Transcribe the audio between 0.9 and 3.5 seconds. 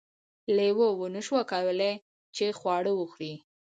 ونشوای کولی چې خواړه وخوري.